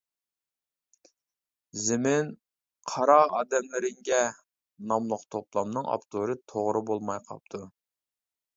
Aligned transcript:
«زېمىن، 1.81 2.31
قارا 2.93 3.17
ئادەملىرىڭگە» 3.41 4.23
ناملىق 4.93 5.29
توپلامنىڭ 5.37 5.93
ئاپتورى 5.93 6.41
توغرا 6.55 6.83
بولماي 6.91 7.25
قاپتۇ. 7.29 7.63